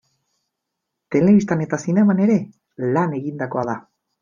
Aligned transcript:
Telebistan 1.15 1.61
eta 1.67 1.79
zineman 1.87 2.23
ere 2.25 2.39
lan 2.99 3.17
egindakoa 3.21 3.71
da. 3.73 3.79